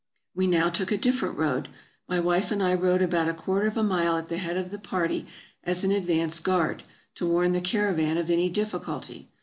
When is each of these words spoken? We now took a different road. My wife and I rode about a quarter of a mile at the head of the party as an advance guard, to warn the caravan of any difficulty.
We 0.33 0.47
now 0.47 0.69
took 0.69 0.91
a 0.91 0.97
different 0.97 1.37
road. 1.37 1.67
My 2.09 2.19
wife 2.19 2.49
and 2.49 2.63
I 2.63 2.73
rode 2.73 3.03
about 3.03 3.29
a 3.29 3.35
quarter 3.35 3.67
of 3.67 3.77
a 3.77 3.83
mile 3.83 4.17
at 4.17 4.29
the 4.29 4.39
head 4.39 4.57
of 4.57 4.71
the 4.71 4.79
party 4.79 5.27
as 5.63 5.83
an 5.83 5.91
advance 5.91 6.39
guard, 6.39 6.81
to 7.13 7.27
warn 7.27 7.51
the 7.51 7.61
caravan 7.61 8.17
of 8.17 8.31
any 8.31 8.49
difficulty. 8.49 9.27